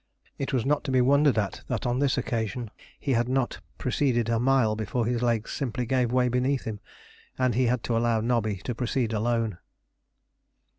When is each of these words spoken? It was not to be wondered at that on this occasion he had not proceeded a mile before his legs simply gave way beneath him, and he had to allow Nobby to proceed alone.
It 0.39 0.51
was 0.51 0.65
not 0.65 0.83
to 0.85 0.91
be 0.91 0.99
wondered 0.99 1.37
at 1.37 1.61
that 1.67 1.85
on 1.85 1.99
this 1.99 2.17
occasion 2.17 2.71
he 2.99 3.13
had 3.13 3.29
not 3.29 3.61
proceeded 3.77 4.29
a 4.29 4.39
mile 4.39 4.75
before 4.75 5.05
his 5.05 5.21
legs 5.21 5.51
simply 5.51 5.85
gave 5.85 6.11
way 6.11 6.27
beneath 6.27 6.63
him, 6.63 6.79
and 7.37 7.53
he 7.53 7.65
had 7.67 7.83
to 7.83 7.95
allow 7.95 8.19
Nobby 8.19 8.55
to 8.63 8.73
proceed 8.73 9.13
alone. 9.13 9.59